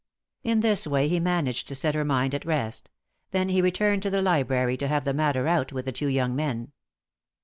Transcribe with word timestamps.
In 0.43 0.61
this 0.61 0.87
way 0.87 1.07
he 1.07 1.19
managed 1.19 1.67
to 1.67 1.75
set 1.75 1.93
her 1.93 2.03
mind 2.03 2.33
at 2.33 2.43
rest; 2.43 2.89
then 3.29 3.49
he 3.49 3.61
returned 3.61 4.01
to 4.01 4.09
the 4.09 4.23
library 4.23 4.75
to 4.77 4.87
have 4.87 5.05
the 5.05 5.13
matter 5.13 5.47
out 5.47 5.71
with 5.71 5.85
the 5.85 5.91
two 5.91 6.07
young 6.07 6.35
men. 6.35 6.71